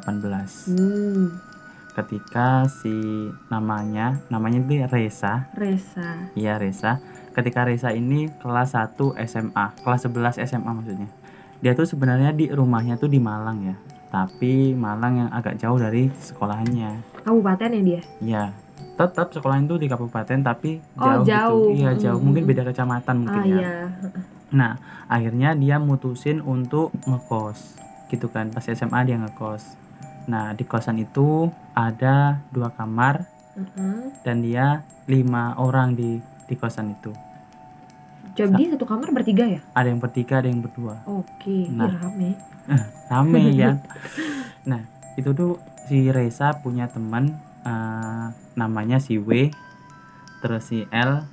hmm, 0.72 1.26
ketika 1.92 2.64
si 2.72 3.28
namanya 3.52 4.16
namanya 4.32 4.64
itu 4.64 4.88
Reza. 4.88 5.52
Resa 5.52 6.32
iya 6.40 6.56
Reza. 6.56 7.04
Ketika 7.32 7.64
Reza 7.68 7.92
ini 7.92 8.32
kelas 8.40 8.76
1 8.76 8.96
SMA 9.28 9.66
kelas 9.84 10.08
11 10.08 10.40
SMA 10.48 10.72
maksudnya. 10.72 11.10
Dia 11.62 11.78
tuh 11.78 11.86
sebenarnya 11.86 12.32
di 12.34 12.48
rumahnya 12.50 12.96
tuh 12.96 13.12
di 13.12 13.20
Malang 13.20 13.60
ya 13.62 13.76
tapi 14.12 14.76
Malang 14.76 15.28
yang 15.28 15.30
agak 15.32 15.56
jauh 15.60 15.80
dari 15.80 16.08
sekolahnya. 16.20 17.00
Kabupaten 17.24 17.70
ya 17.76 17.82
dia? 17.84 18.02
Ya 18.24 18.44
tetap 18.96 19.34
sekolahnya 19.34 19.66
tuh 19.66 19.80
di 19.82 19.88
kabupaten 19.90 20.40
tapi 20.46 20.78
Oh, 21.00 21.24
jauh, 21.24 21.26
jauh. 21.26 21.66
gitu 21.74 21.80
iya 21.82 21.92
jauh. 21.98 22.20
Mm, 22.20 22.26
mungkin 22.28 22.44
beda 22.46 22.62
kecamatan 22.68 23.16
mungkin 23.26 23.42
ah 23.42 23.46
ya. 23.46 23.58
iya 23.58 23.76
Nah, 24.52 24.76
akhirnya 25.08 25.56
dia 25.56 25.80
mutusin 25.80 26.44
untuk 26.44 26.92
ngekos, 27.08 27.80
gitu 28.12 28.28
kan. 28.28 28.52
Pas 28.52 28.68
SMA 28.68 29.08
dia 29.08 29.16
ngekos. 29.16 29.80
Nah, 30.28 30.54
di 30.54 30.68
kosan 30.68 31.00
itu 31.02 31.50
ada 31.74 32.44
dua 32.52 32.70
kamar 32.76 33.26
Mm-mm. 33.58 34.22
dan 34.22 34.44
dia 34.44 34.84
lima 35.10 35.56
orang 35.58 35.96
di 35.98 36.20
di 36.46 36.56
kosan 36.60 36.94
itu. 36.94 37.16
Jadi 38.32 38.72
satu 38.72 38.88
kamar 38.88 39.12
bertiga 39.12 39.44
ya? 39.44 39.60
Ada 39.76 39.92
yang 39.92 40.00
bertiga, 40.00 40.40
ada 40.40 40.48
yang 40.48 40.64
berdua. 40.64 41.04
Oke, 41.04 41.68
Nah. 41.68 41.90
Ih, 41.90 41.96
rame. 42.00 42.30
Rame 43.12 43.42
ya. 43.56 43.72
Nah, 44.62 44.86
itu 45.18 45.34
tuh 45.34 45.58
si 45.90 46.14
Reza 46.14 46.54
punya 46.62 46.86
teman 46.86 47.34
eh, 47.66 48.28
namanya 48.54 49.02
si 49.02 49.18
W, 49.18 49.50
terus 50.46 50.70
si 50.70 50.86
L 50.94 51.26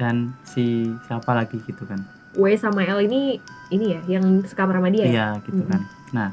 dan 0.00 0.32
si 0.48 0.88
siapa 1.04 1.36
lagi 1.36 1.60
gitu 1.68 1.84
kan. 1.84 2.15
W 2.36 2.54
sama 2.54 2.84
L 2.84 3.00
ini 3.00 3.40
ini 3.68 3.86
ya 3.90 4.00
yang 4.08 4.24
sekamar 4.42 4.76
sama 4.76 4.88
dia 4.88 5.02
ya? 5.02 5.10
Iya 5.10 5.28
gitu 5.42 5.58
Mm-mm. 5.58 5.68
kan. 5.68 5.82
Nah 6.12 6.28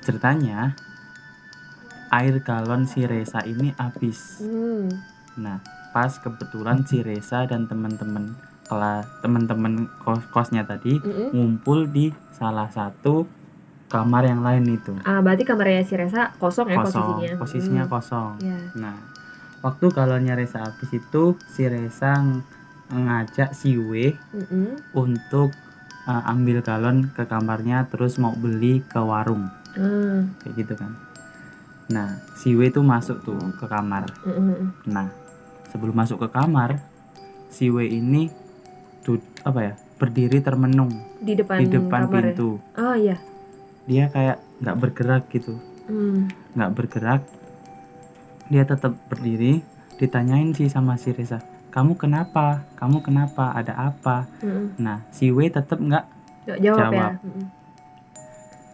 ceritanya 0.00 0.74
air 2.10 2.38
galon 2.40 2.84
si 2.84 3.02
Reza 3.02 3.42
ini 3.42 3.74
habis. 3.74 4.38
Hmm. 4.40 4.90
Nah 5.36 5.58
pas 5.90 6.10
kebetulan 6.12 6.82
si 6.82 7.00
Reza 7.00 7.42
dan 7.44 7.64
teman-teman 7.64 8.34
kelas 8.64 9.04
teman-teman 9.20 9.72
kos 10.00 10.24
kosnya 10.28 10.64
tadi 10.64 10.96
Mm-mm. 10.96 11.30
ngumpul 11.30 11.86
di 11.86 12.08
salah 12.32 12.66
satu 12.66 13.28
kamar 13.86 14.24
yang 14.24 14.40
lain 14.40 14.64
itu 14.66 14.90
Ah, 15.02 15.20
berarti 15.20 15.44
kamarnya 15.44 15.84
si 15.84 15.94
Reza 15.94 16.34
kosong 16.34 16.66
ya 16.66 16.76
kosong 16.76 16.90
posisinya. 17.04 17.32
posisinya 17.36 17.84
Hmm. 17.84 17.92
kosong. 17.92 18.30
Iya. 18.40 18.58
Nah 18.74 18.96
waktu 19.60 19.86
galonnya 19.88 20.34
Reza 20.34 20.60
habis 20.60 20.90
itu 20.90 21.24
si 21.46 21.62
Reza 21.64 22.20
ngajak 22.86 23.52
si 23.52 23.74
W 23.74 24.12
Mm-mm. 24.30 24.76
untuk 24.92 25.52
uh, 26.04 26.22
ambil 26.26 26.60
galon 26.60 27.08
ke 27.08 27.24
kamarnya 27.24 27.86
terus 27.86 28.16
mau 28.16 28.32
beli 28.32 28.82
ke 28.82 28.98
warung. 28.98 29.48
Ah, 29.74 30.22
kayak 30.38 30.54
gitu 30.56 30.74
kan 30.74 30.92
nah 31.84 32.08
si 32.32 32.54
W 32.54 32.64
itu 32.64 32.80
masuk 32.80 33.20
tuh 33.20 33.36
ke 33.54 33.66
kamar 33.66 34.08
mm-mm. 34.22 34.72
nah 34.86 35.10
sebelum 35.68 35.92
masuk 35.92 36.16
ke 36.16 36.28
kamar 36.30 36.80
si 37.48 37.68
W 37.68 37.82
ini 37.82 38.32
tuh 39.02 39.18
apa 39.42 39.60
ya 39.62 39.74
berdiri 39.94 40.40
termenung 40.40 40.88
Di 41.18 41.34
depan, 41.34 41.58
di 41.58 41.68
depan 41.68 42.06
kamar 42.06 42.08
ya? 42.08 42.18
pintu 42.32 42.50
Oh 42.74 42.94
iya. 42.94 43.16
dia 43.84 44.08
kayak 44.08 44.40
nggak 44.60 44.76
bergerak 44.78 45.24
gitu 45.28 45.58
Hmm. 45.84 46.32
nggak 46.54 46.72
bergerak 46.72 47.22
dia 48.46 48.64
tetap 48.64 48.96
berdiri 49.04 49.60
ditanyain 49.96 50.48
sih 50.50 50.64
sama 50.66 50.96
si 50.96 51.12
Reza 51.12 51.44
kamu 51.74 51.98
kenapa 51.98 52.62
kamu 52.74 53.02
kenapa 53.02 53.50
ada 53.50 53.74
apa 53.74 54.30
Mm-mm. 54.38 54.78
nah 54.78 55.02
si 55.10 55.28
W 55.28 55.42
tetap 55.48 55.76
nggak 55.76 56.06
Jawab, 56.46 56.60
jawab 56.60 56.78
ya. 56.78 56.86
Jawab. 56.86 57.12
Mm-mm. 57.20 57.46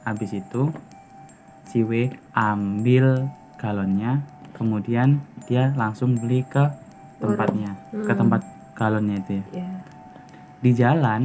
habis 0.03 0.31
itu 0.33 0.63
si 1.65 1.81
W 1.81 1.93
ambil 2.31 3.31
galonnya 3.57 4.21
kemudian 4.53 5.19
dia 5.45 5.73
langsung 5.75 6.15
beli 6.15 6.45
ke 6.45 6.65
tempatnya 7.17 7.73
ke 7.91 8.11
Hmm. 8.11 8.19
tempat 8.19 8.41
galonnya 8.75 9.17
itu 9.19 9.33
ya 9.35 9.45
Iya. 9.55 9.71
di 10.59 10.71
jalan 10.73 11.21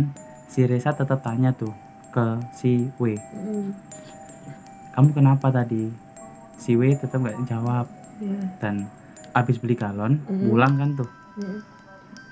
si 0.46 0.64
Reza 0.64 0.92
tetap 0.92 1.20
tanya 1.20 1.52
tuh 1.52 1.72
ke 2.10 2.26
si 2.52 2.88
W 2.96 3.16
Mm. 3.16 3.76
kamu 4.92 5.10
kenapa 5.14 5.52
tadi 5.52 5.92
si 6.56 6.74
W 6.74 6.96
tetap 6.96 7.20
nggak 7.20 7.44
jawab 7.46 7.88
Iya. 8.18 8.40
dan 8.58 8.76
habis 9.32 9.58
beli 9.58 9.74
galon 9.74 10.20
Mm. 10.22 10.46
pulang 10.46 10.74
kan 10.76 10.90
tuh 10.96 11.10
Mm. 11.36 11.60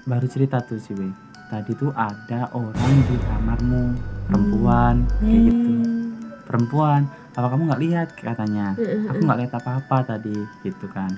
baru 0.03 0.25
cerita 0.25 0.59
tuh 0.59 0.77
si 0.77 0.91
W 0.91 1.07
tadi 1.45 1.71
tuh 1.73 1.91
ada 1.91 2.47
orang 2.51 2.75
di 3.03 3.15
kamarmu 3.19 3.83
perempuan 4.25 4.95
kayak 5.17 5.41
gitu 5.45 5.69
Hmm. 5.69 6.07
perempuan 6.43 7.01
apa 7.31 7.47
kamu 7.47 7.61
nggak 7.65 7.81
lihat 7.81 8.07
katanya 8.13 8.67
Mm-mm. 8.73 9.07
aku 9.07 9.19
nggak 9.21 9.39
lihat 9.39 9.53
apa-apa 9.55 9.97
tadi 10.07 10.33
gitu 10.61 10.85
kan 10.87 11.11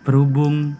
berhubung 0.00 0.74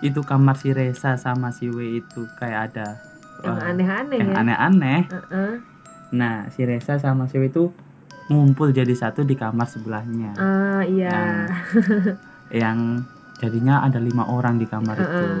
itu 0.00 0.20
kamar 0.20 0.54
si 0.54 0.70
Reza 0.70 1.16
sama 1.16 1.48
si 1.48 1.66
W 1.66 1.78
itu 1.96 2.26
kayak 2.34 2.60
ada 2.70 2.98
yang 3.40 3.56
eh, 3.56 3.68
aneh-aneh 3.70 4.16
yang 4.18 4.30
ya. 4.30 4.36
aneh-aneh 4.36 5.00
Heeh. 5.06 5.52
nah 6.10 6.48
si 6.48 6.62
Reza 6.62 6.96
sama 6.96 7.24
si 7.24 7.36
W 7.36 7.46
itu 7.46 7.70
ngumpul 8.26 8.70
jadi 8.70 8.90
satu 8.90 9.20
di 9.20 9.34
kamar 9.34 9.66
sebelahnya 9.66 10.32
Ah 10.34 10.80
iya. 10.82 11.12
Yang- 11.14 11.48
yang 12.54 12.78
jadinya 13.36 13.80
ada 13.80 13.98
lima 13.98 14.24
orang 14.24 14.56
di 14.56 14.64
kamar 14.64 14.96
itu. 14.96 15.06
Heeh. 15.06 15.38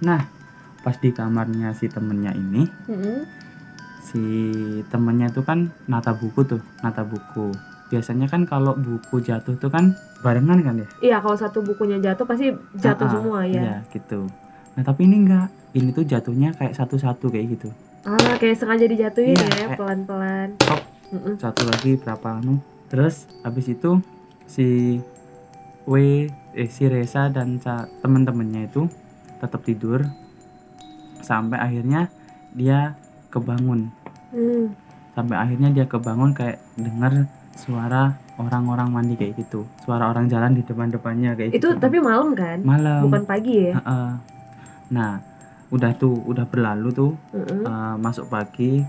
nah 0.00 0.20
pas 0.80 0.96
di 0.96 1.10
kamarnya 1.10 1.70
si 1.72 1.86
temennya 1.86 2.34
ini 2.34 2.66
Mm-mm. 2.86 3.22
si 4.02 4.22
temennya 4.88 5.30
itu 5.30 5.40
kan 5.40 5.70
nata 5.86 6.10
buku 6.10 6.42
tuh 6.42 6.60
nata 6.80 7.02
buku. 7.02 7.54
Biasanya 7.86 8.24
kan 8.24 8.42
kalau 8.44 8.72
buku 8.72 9.20
jatuh 9.20 9.54
tuh 9.54 9.68
kan 9.68 9.92
barengan 10.20 10.58
kan 10.58 10.74
ya? 10.76 10.88
Iya 11.00 11.16
kalau 11.18 11.36
satu 11.36 11.60
bukunya 11.60 12.00
jatuh 12.00 12.24
pasti 12.24 12.50
jatuh 12.74 13.04
Ah, 13.04 13.08
ah, 13.08 13.14
semua 13.14 13.40
ya. 13.44 13.52
iya 13.52 13.74
gitu. 13.88 14.26
Nah 14.74 14.82
tapi 14.82 15.04
ini 15.04 15.22
enggak. 15.22 15.48
Ini 15.72 15.88
tuh 15.88 16.04
jatuhnya 16.04 16.52
kayak 16.52 16.74
satu-satu 16.74 17.28
kayak 17.28 17.46
gitu. 17.52 17.68
Ah 18.02 18.36
kayak 18.36 18.58
sengaja 18.58 18.84
dijatuhin 18.84 19.32
Iya, 19.32 19.48
ya 19.54 19.68
pelan-pelan. 19.72 20.58
Satu 21.38 21.62
lagi 21.64 21.94
berapa 21.94 22.36
anu. 22.36 22.58
Terus 22.88 23.24
habis 23.40 23.68
itu 23.68 24.00
si 24.44 24.98
W 25.84 26.26
eh 26.52 26.66
si 26.66 26.84
Reza 26.84 27.28
dan 27.28 27.56
teman-temannya 27.98 28.66
itu 28.66 28.86
tetap 29.38 29.62
tidur 29.62 30.04
sampai 31.18 31.58
akhirnya 31.58 32.10
dia 32.52 32.94
kebangun 33.28 33.88
Hmm. 34.32 34.72
sampai 35.12 35.36
akhirnya 35.36 35.68
dia 35.68 35.84
kebangun 35.84 36.32
kayak 36.32 36.56
dengar 36.72 37.28
suara 37.52 38.16
orang-orang 38.34 38.88
mandi 38.88 39.12
kayak 39.12 39.36
gitu 39.38 39.68
suara 39.78 40.08
orang 40.08 40.24
jalan 40.24 40.56
di 40.56 40.64
depan-depannya 40.64 41.36
kayak 41.36 41.52
Itu 41.52 41.68
gitu 41.68 41.76
tapi 41.76 42.00
malam 42.00 42.32
kan? 42.32 42.64
malam 42.64 43.04
Bukan 43.06 43.28
pagi 43.28 43.68
ya? 43.68 43.76
Heeh. 43.76 44.08
nah 44.88 45.20
udah 45.68 45.92
tuh 45.94 46.16
udah 46.22 46.44
berlalu 46.44 46.88
tuh 46.92 47.12
Mm-mm. 47.32 47.60
eh, 47.60 47.94
masuk 47.96 48.28
pagi 48.28 48.80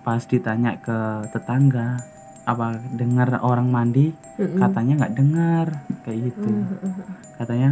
pas 0.00 0.20
ditanya 0.20 0.76
ke 0.76 0.98
tetangga 1.30 1.96
apa 2.42 2.74
dengar 2.98 3.38
orang 3.42 3.70
mandi 3.70 4.10
Mm-mm. 4.38 4.58
katanya 4.58 5.06
nggak 5.06 5.14
dengar 5.14 5.66
kayak 6.02 6.18
gitu 6.30 6.50
Mm-mm. 6.50 6.92
katanya 7.38 7.70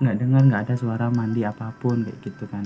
nggak 0.00 0.16
dengar 0.16 0.42
nggak 0.48 0.62
ada 0.64 0.74
suara 0.78 1.06
mandi 1.12 1.44
apa 1.44 1.74
pun 1.76 2.06
kayak 2.06 2.18
gitu 2.24 2.44
kan 2.48 2.64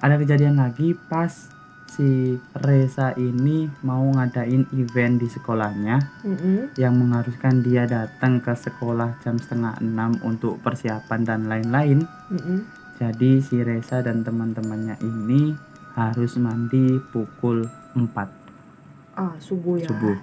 ada 0.00 0.16
kejadian 0.18 0.56
lagi 0.58 0.96
pas 0.96 1.52
si 1.92 2.40
Reza 2.56 3.12
ini 3.20 3.68
mau 3.84 4.00
ngadain 4.16 4.64
event 4.72 5.20
di 5.20 5.28
sekolahnya 5.28 6.24
Mm-mm. 6.24 6.72
yang 6.80 6.96
mengharuskan 6.96 7.60
dia 7.60 7.84
datang 7.84 8.40
ke 8.40 8.56
sekolah 8.56 9.20
jam 9.20 9.36
setengah 9.36 9.76
enam 9.84 10.16
untuk 10.24 10.56
persiapan 10.64 11.20
dan 11.28 11.40
lain-lain 11.44 12.08
Mm-mm. 12.32 12.64
jadi 12.96 13.44
si 13.44 13.60
Reza 13.60 14.00
dan 14.00 14.24
teman-temannya 14.24 14.96
ini 15.04 15.52
harus 15.92 16.40
mandi 16.40 16.96
pukul 17.12 17.68
4 17.92 18.41
Ah, 19.12 19.36
subuh 19.38 19.76
ya. 19.76 19.88
subuh. 19.88 20.16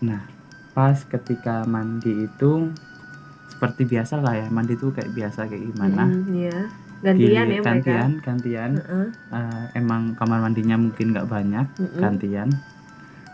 Nah, 0.00 0.22
pas 0.70 0.96
ketika 0.96 1.66
mandi 1.66 2.24
itu 2.24 2.70
seperti 3.50 3.84
biasa 3.84 4.22
lah 4.22 4.38
ya, 4.38 4.46
mandi 4.48 4.78
itu 4.78 4.88
kayak 4.88 5.10
biasa 5.12 5.50
kayak 5.50 5.64
gimana? 5.68 6.06
Mm, 6.06 6.22
iya. 6.32 6.58
Gantian 7.00 7.46
Di- 7.48 7.54
ya 7.56 7.60
gantian, 7.60 8.10
mereka. 8.12 8.24
gantian. 8.24 8.70
Heeh. 8.76 9.06
Eh, 9.30 9.64
emang 9.74 10.14
kamar 10.14 10.38
mandinya 10.40 10.76
mungkin 10.76 11.12
nggak 11.12 11.26
banyak, 11.26 11.66
Mm-mm. 11.76 11.98
gantian. 11.98 12.48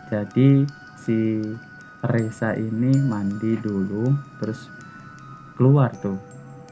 Jadi 0.07 0.63
si 0.95 1.43
Reza 1.99 2.55
ini 2.55 2.95
mandi 3.01 3.59
dulu, 3.59 4.07
terus 4.39 4.71
keluar 5.55 5.91
tuh, 5.93 6.15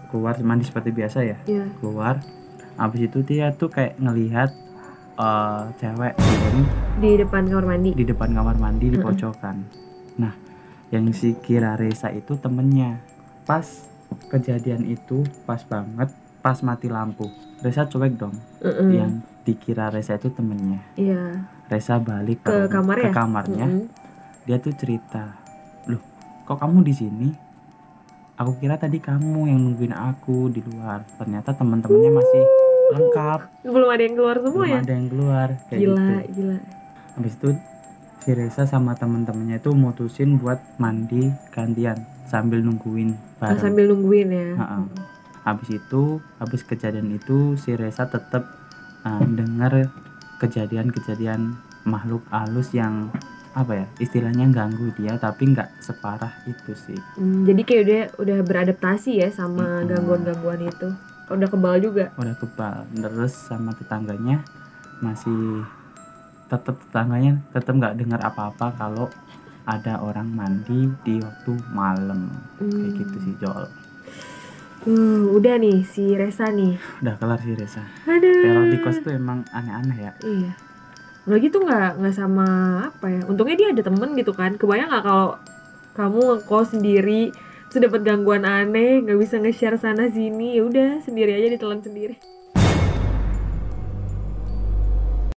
keluar 0.09 0.37
mandi 0.39 0.63
seperti 0.63 0.89
biasa 0.89 1.19
ya, 1.21 1.37
Iya. 1.45 1.65
keluar. 1.77 2.21
Habis 2.75 3.07
itu 3.07 3.23
dia 3.23 3.51
tuh 3.51 3.67
kayak 3.67 3.99
ngelihat 3.99 4.51
eh, 5.15 5.61
cewek 5.75 6.13
turun 6.15 6.65
Di 6.95 7.11
depan 7.17 7.43
kamar 7.45 7.65
mandi. 7.67 7.89
di 7.91 8.03
depan 8.03 8.29
kamar 8.31 8.55
mandi 8.55 8.85
di 8.87 8.97
pojokan. 8.97 9.57
Nah, 10.15 10.33
yang 10.89 11.11
si 11.11 11.35
kira 11.37 11.75
Reza 11.75 12.07
itu 12.09 12.35
temennya. 12.35 12.99
Pas 13.43 13.65
kejadian 14.25 14.85
itu 14.85 15.21
pas 15.43 15.59
banget, 15.61 16.07
pas 16.39 16.57
mati 16.61 16.87
lampu. 16.87 17.27
Reza 17.59 17.83
cuek 17.83 18.15
dong. 18.15 18.35
Heeh. 18.59 18.89
Yang 18.93 19.11
dikira 19.43 19.89
Reza 19.89 20.15
itu 20.15 20.29
temennya. 20.29 20.79
Iya. 20.95 21.43
Reza 21.65 21.97
balik 21.97 22.41
Ke 22.41 22.51
rumah- 22.53 22.71
kamar 22.71 22.95
ke 22.97 23.03
ya? 23.03 23.11
kamarnya. 23.11 23.65
Mm-mm. 23.67 23.85
Dia 24.45 24.57
tuh 24.57 24.71
cerita, 24.71 25.35
loh, 25.85 25.99
kok 26.43 26.57
kamu 26.57 26.79
di 26.81 26.93
sini? 26.93 27.29
Aku 28.35 28.55
kira 28.55 28.75
tadi 28.75 28.99
kamu 28.99 29.47
yang 29.47 29.57
nungguin 29.57 29.91
aku 29.91 30.47
di 30.47 30.61
luar. 30.61 31.01
Ternyata 31.15 31.51
teman-temannya 31.51 32.11
masih 32.13 32.43
lengkap, 32.87 33.39
Belum 33.63 33.87
ada 33.87 34.01
yang 34.01 34.15
keluar 34.15 34.35
semua 34.37 34.61
belum 34.61 34.69
ya? 34.69 34.79
ada 34.79 34.93
yang 34.93 35.07
keluar 35.07 35.47
kayak 35.65 35.79
Gila, 35.79 36.09
gitu. 36.21 36.31
gila. 36.35 36.57
Habis 37.15 37.33
itu 37.33 37.49
si 38.19 38.31
Reza 38.31 38.63
sama 38.65 38.91
temen-temennya 38.93 39.57
itu 39.57 39.71
mutusin 39.71 40.35
buat 40.35 40.57
mandi 40.75 41.23
gantian 41.49 41.97
sambil 42.25 42.59
nungguin 42.59 43.13
bareng. 43.37 43.57
sambil 43.57 43.85
nungguin 43.87 44.29
ya. 44.29 44.49
Ha-ha. 44.55 44.77
Habis 45.45 45.77
itu, 45.77 46.01
habis 46.35 46.61
kejadian 46.61 47.09
itu 47.11 47.53
si 47.55 47.71
Reza 47.71 48.05
tetap 48.05 48.49
uh, 49.01 49.21
dengar 49.23 49.89
kejadian-kejadian 50.39 51.55
makhluk 51.83 52.21
halus 52.29 52.69
yang 52.71 53.09
apa 53.51 53.71
ya 53.73 53.85
istilahnya 53.97 54.51
ganggu 54.51 54.91
dia 54.93 55.15
tapi 55.15 55.47
nggak 55.47 55.79
separah 55.79 56.33
itu 56.43 56.75
sih 56.75 56.99
Hmm, 57.15 57.47
jadi 57.47 57.61
kayak 57.61 57.81
udah 57.81 58.01
udah 58.19 58.37
beradaptasi 58.43 59.15
ya 59.17 59.29
sama 59.29 59.79
gangguan-gangguan 59.85 60.59
itu. 60.61 60.91
Udah 61.27 61.47
kebal 61.47 61.75
juga. 61.79 62.13
udah 62.15 62.35
kebal 62.35 62.75
terus 62.91 63.33
sama 63.33 63.73
tetangganya 63.73 64.45
masih 64.97 65.65
tetap 66.45 66.77
tetangganya 66.79 67.41
tetap 67.49 67.73
nggak 67.73 67.97
dengar 67.97 68.21
apa-apa 68.21 68.71
kalau 68.71 69.09
ada 69.63 69.97
orang 69.97 70.29
mandi 70.29 70.85
di 71.01 71.17
waktu 71.17 71.51
malam 71.69 72.29
kayak 72.55 72.69
Hmm. 72.85 72.95
gitu 72.95 73.17
sih 73.19 73.35
Jol 73.37 73.65
Uh, 74.85 75.33
udah 75.33 75.57
nih 75.57 75.81
si 75.83 76.13
Resa 76.13 76.45
nih. 76.47 76.77
udah 77.01 77.17
kelar 77.17 77.41
Reza 77.41 77.81
Aduh. 78.05 78.21
teror 78.37 78.69
di 78.69 78.77
kos 78.77 79.01
tuh 79.01 79.11
emang 79.11 79.41
aneh-aneh 79.49 79.97
ya 79.99 80.11
Iya. 80.21 80.53
Lagi 81.25 81.49
tuh 81.49 81.65
nggak 81.65 81.97
nggak 81.97 82.13
sama 82.13 82.45
apa 82.85 83.09
ya. 83.09 83.25
Untungnya 83.25 83.57
dia 83.57 83.73
ada 83.73 83.81
temen 83.81 84.13
gitu 84.13 84.29
kan. 84.29 84.53
Kebayang 84.53 84.85
nggak 84.85 85.01
kalau 85.01 85.41
kamu 85.91 86.19
ngekos 86.37 86.67
sendiri, 86.69 87.33
terus 87.69 87.81
dapat 87.89 88.01
gangguan 88.05 88.45
aneh, 88.45 89.01
nggak 89.03 89.17
bisa 89.19 89.35
nge-share 89.41 89.77
sana 89.81 90.07
sini, 90.11 90.57
ya 90.57 90.63
udah 90.65 90.89
sendiri 91.01 91.33
aja 91.35 91.47
ditelan 91.51 91.81
sendiri. 91.81 92.34